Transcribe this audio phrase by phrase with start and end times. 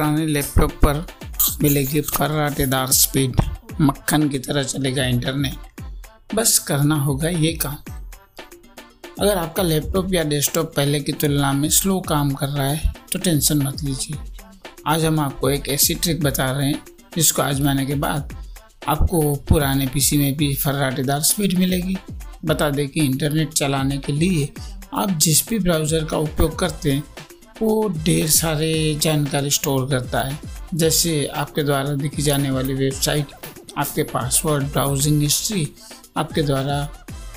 [0.00, 1.06] पुराने लैपटॉप पर
[1.62, 3.40] मिलेगी फर्राटेदार स्पीड
[3.80, 7.76] मक्खन की तरह चलेगा इंटरनेट बस करना होगा ये काम।
[9.20, 13.18] अगर आपका लैपटॉप या डेस्कटॉप पहले की तुलना में स्लो काम कर रहा है तो
[13.18, 14.18] टेंशन मत लीजिए।
[14.86, 16.82] आज हम आपको एक ऐसी ट्रिक बता रहे हैं,
[17.16, 18.36] जिसको आजमाने के बाद
[18.88, 21.96] आपको पुराने पीसी में भी फर्राटेदार स्पीड मिलेगी।
[22.44, 24.52] बता दें कि इंटरनेट चलाने के लिए
[24.94, 27.04] आप जिस भी ब्राउज़र का उपयोग करते हैं
[27.62, 30.38] वो ढेर सारे जानकारी स्टोर करता है।
[30.74, 33.26] जैसे आपके द्वारा दिखी जाने वाली वेबसाइट
[33.78, 35.68] आपके पासवर्ड ब्राउजिंग हिस्ट्री
[36.16, 36.78] आपके द्वारा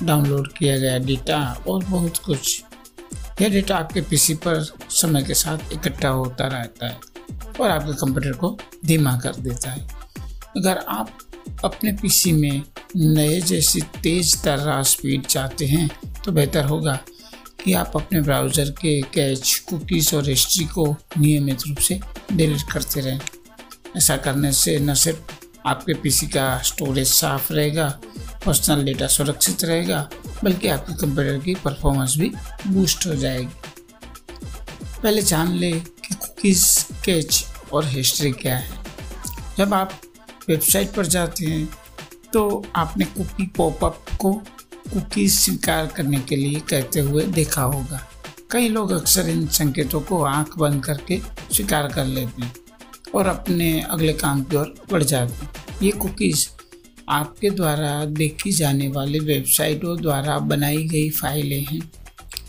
[0.02, 2.62] डाउनलोड किया गया डेटा और बहुत कुछ।
[3.40, 6.98] यह डेटा आपके पीसी पर समय के साथ इकट्ठा होता रहता है
[7.60, 9.86] और आपके कंप्यूटर को धीमा कर देता है।
[10.56, 11.18] अगर आप
[11.64, 12.62] अपने पीसी में
[12.96, 15.88] नए जैसी तेज तर्रा स्पीड चाहते हैं
[16.24, 16.98] तो बेहतर होगा।
[17.64, 20.86] कि आप अपने ब्राउज़र के कैच कुकीज़ और हिस्ट्री को
[21.18, 22.00] नियमित रूप से
[22.32, 23.20] डिलीट करते रहें।
[23.96, 25.32] ऐसा करने से न सिर्फ़
[25.66, 27.88] आपके पीसी का स्टोरेज साफ़ रहेगा
[28.46, 30.08] पर्सनल डेटा सुरक्षित रहेगा,
[30.44, 32.30] बल्कि आपके कंप्यूटर की परफॉर्मेंस भी
[32.66, 33.48] बूस्ट हो जाएगी।
[35.02, 36.66] पहले जान ले कि कुकीज़
[37.04, 38.82] कैच और हिस्ट्री क्या है।
[39.58, 40.00] जब आप
[40.48, 41.68] वेबसाइट पर जाते हैं
[42.32, 44.32] तो आपने कुकी पॉपअप को
[44.92, 48.00] कुकी स्वीकार करने के लिए कहते हुए देखा होगा।
[48.50, 51.18] कई लोग अक्सर इन संकेतों को आँख बंद करके
[51.52, 52.52] स्वीकार कर लेते हैं
[53.14, 55.50] और अपने अगले काम की ओर बढ़ जाते हैं।
[55.82, 56.46] ये कुकीज़
[57.08, 61.80] आपके द्वारा देखी जाने वाली वेबसाइटों द्वारा बनाई गई फाइलें हैं।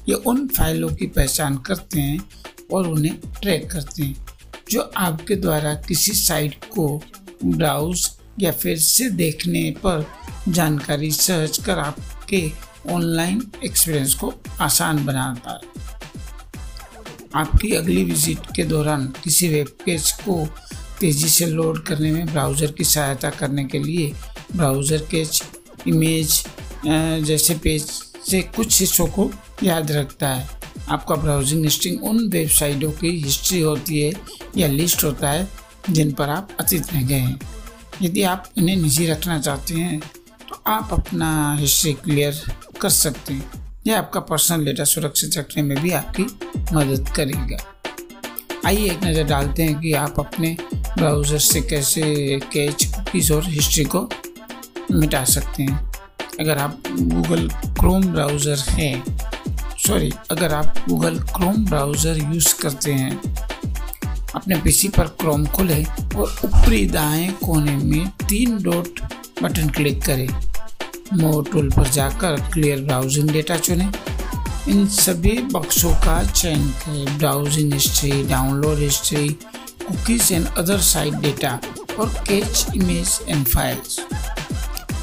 [0.10, 2.20] ये उन फाइलों की पहचान करते हैं
[2.74, 4.26] और उन्हें ट्रैक करते हैं,
[4.70, 7.02] जो आपके द्वारा किसी साइट को
[7.46, 8.10] ब्राउज
[8.40, 10.06] या फिर से देखने पर
[10.50, 11.80] जानकारी सर्च कर
[12.26, 15.74] आपके ऑनलाइन एक्सपीरियंस को आसान बनाता है।
[17.36, 20.46] आपकी अगली विज़िट के दौरान किसी वेब पेज को
[21.00, 24.12] तेज़ी से लोड करने में ब्राउज़र की सहायता करने के लिए
[24.56, 25.24] ब्राउज़र के
[25.90, 26.44] इमेज
[27.28, 27.84] जैसे पेज
[28.30, 29.30] से कुछ हिस्सों को
[29.64, 30.50] याद रखता है।
[30.90, 34.12] आपका ब्राउजिंग हिस्ट्री उन वेबसाइटों की हिस्ट्री होती है
[34.58, 35.48] या लिस्ट होता है
[35.90, 37.40] जिन पर आप अतीत में गए हैं।
[38.02, 40.02] यदि आप इन्हें निजी रखना चाहते हैं
[40.68, 42.40] आप अपना हिस्ट्री क्लियर
[42.82, 46.24] कर सकते हैं। यह आपका पर्सनल डेटा सुरक्षित रखने में भी आपकी
[46.74, 47.58] मदद करेगा।
[48.68, 52.02] आइए एक नज़र डालते हैं कि आप अपने ब्राउज़र से कैसे
[52.54, 54.02] कैच कुकीज़ और हिस्ट्री को
[54.92, 55.92] मिटा सकते हैं।
[56.40, 57.48] अगर आप गूगल
[57.80, 59.04] क्रोम ब्राउज़र हैं,
[59.78, 63.20] सॉरी, अगर आप गूगल क्रोम ब्राउज़र यूज़ करते हैं,
[64.36, 69.00] अपने पीसी पर क्रोम खोलें और ऊपरी दाएँ कोने में तीन डॉट
[69.44, 70.28] बटन क्लिक करें।
[71.14, 73.94] मोर टूल पर जाकर क्लियर ब्राउजिंग डेटा चुनें।
[74.70, 79.30] इन सभी बक्सों का चयन करें। Browsing history, download history,
[79.88, 81.60] cookies and other site data
[82.00, 84.00] और कैच इमेज एंड फाइल्स।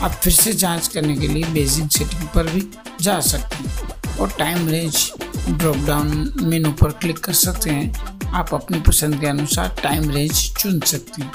[0.02, 2.68] आप फिर से जाँच करने के लिए बेसिक सेटिंग पर भी
[3.00, 5.12] जा सकते हैं और time range
[5.48, 10.54] drop down menu पर क्लिक कर सकते हैं। आप अपनी पसंद के अनुसार टाइम रेंज
[10.54, 11.32] चुन सकते हैं।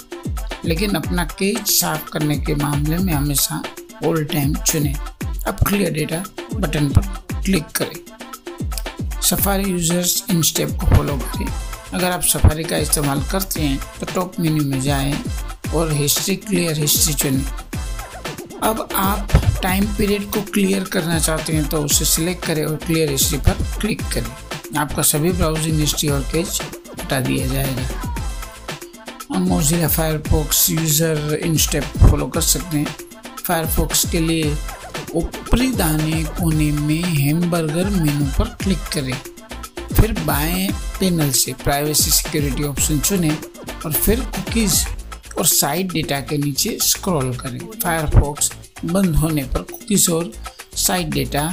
[0.66, 3.64] लेकिन अपना केज साफ़ करने के मामले में हमेशा
[4.06, 7.02] ऑल टाइम चुनें। अब क्लियर डेटा बटन पर
[7.46, 11.48] क्लिक करें। सफारी यूज़र्स इन स्टेप को फॉलो करें।
[11.94, 15.14] अगर आप सफारी का इस्तेमाल करते हैं तो टॉप मेन्यू में जाएँ
[15.76, 17.46] और हिस्ट्री क्लियर हिस्ट्री चुनें।
[18.64, 19.30] अब आप
[19.64, 23.66] टाइम पीरियड को क्लियर करना चाहते हैं तो उसे सिलेक्ट करें और क्लियर हिस्ट्री पर
[23.82, 26.60] क्लिक करें। आपका सभी ब्राउजिंग हिस्ट्री और पेज
[27.02, 32.96] हटा दिया जाएगा। मोजिला फायरफॉक्स यूज़र इन स्टेप फॉलो कर सकते हैं।
[33.48, 34.56] फायरफॉक्स के लिए
[35.16, 39.14] ऊपरी दाने कोने में हैमबर्गर मेनू पर क्लिक करें।
[39.94, 40.68] फिर बाएँ
[41.00, 43.38] पैनल से प्राइवेसी सिक्योरिटी ऑप्शन चुनें
[43.86, 44.86] और फिर कुकीज़
[45.38, 48.52] और साइड डेटा के नीचे स्क्रॉल करें। फायरफॉक्स
[48.86, 50.32] बंद होने पर कुकीज़ और
[50.78, 51.44] साइड डेटा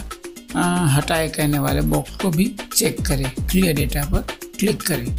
[0.94, 2.44] हटाए कहने वाले बॉक्स को भी
[2.76, 4.26] चेक करें। क्लियर डेटा पर
[4.58, 5.16] क्लिक करें।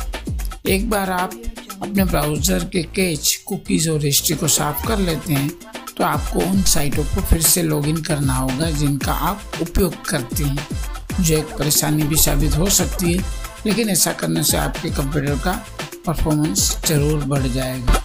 [0.68, 1.34] एक बार आप
[1.82, 5.52] अपने ब्राउज़र के कैच कुकीज़ और हिस्ट्री को साफ़ कर लेते हैं।
[5.98, 10.68] तो आपको उन साइटों को फिर से लॉगिन करना होगा, जिनका आप उपयोग करते हैं।
[11.22, 13.24] जो एक परेशानी भी साबित हो सकती है,
[13.66, 15.52] लेकिन ऐसा करने से आपके कंप्यूटर का
[16.06, 18.05] परफॉर्मेंस ज़रूर बढ़ जाएगा।